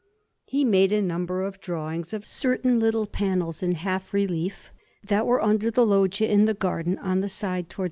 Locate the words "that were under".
5.03-5.69